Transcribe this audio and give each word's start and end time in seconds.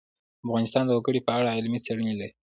افغانستان 0.45 0.83
د 0.85 0.91
وګړي 0.97 1.21
په 1.23 1.31
اړه 1.39 1.55
علمي 1.57 1.79
څېړنې 1.85 2.13
لري. 2.19 2.33